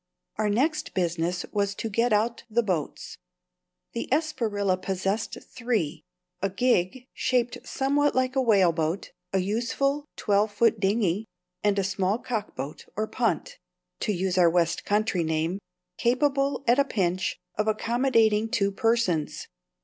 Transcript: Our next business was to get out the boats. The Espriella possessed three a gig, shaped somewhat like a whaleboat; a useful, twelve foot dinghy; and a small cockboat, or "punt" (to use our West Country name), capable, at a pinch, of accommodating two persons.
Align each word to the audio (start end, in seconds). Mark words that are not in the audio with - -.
Our 0.37 0.49
next 0.49 0.95
business 0.95 1.45
was 1.51 1.75
to 1.75 1.87
get 1.87 2.11
out 2.11 2.43
the 2.49 2.63
boats. 2.63 3.19
The 3.93 4.09
Espriella 4.11 4.81
possessed 4.81 5.37
three 5.43 6.05
a 6.41 6.49
gig, 6.49 7.05
shaped 7.13 7.59
somewhat 7.65 8.15
like 8.15 8.35
a 8.35 8.41
whaleboat; 8.41 9.11
a 9.31 9.37
useful, 9.37 10.07
twelve 10.15 10.51
foot 10.51 10.79
dinghy; 10.79 11.27
and 11.63 11.77
a 11.77 11.83
small 11.83 12.17
cockboat, 12.17 12.87
or 12.95 13.05
"punt" 13.05 13.59
(to 13.99 14.11
use 14.11 14.39
our 14.39 14.49
West 14.49 14.85
Country 14.85 15.23
name), 15.23 15.59
capable, 15.99 16.63
at 16.67 16.79
a 16.79 16.83
pinch, 16.83 17.37
of 17.55 17.67
accommodating 17.67 18.49
two 18.49 18.71
persons. 18.71 19.47